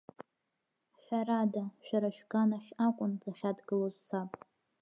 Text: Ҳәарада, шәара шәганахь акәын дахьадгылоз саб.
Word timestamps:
Ҳәарада, 1.03 1.63
шәара 1.85 2.09
шәганахь 2.15 2.71
акәын 2.85 3.11
дахьадгылоз 3.21 3.95
саб. 4.05 4.31